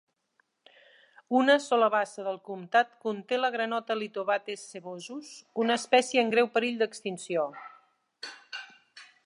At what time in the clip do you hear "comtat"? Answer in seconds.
2.49-2.95